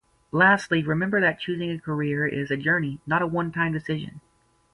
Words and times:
Lastly, 0.31 0.81
remember 0.81 1.21
that 1.21 1.39
choosing 1.39 1.69
a 1.69 1.79
career 1.79 2.25
is 2.25 2.49
a 2.49 2.57
journey, 2.57 2.99
not 3.05 3.21
a 3.21 3.27
one-time 3.27 3.71
decision. 3.71 4.19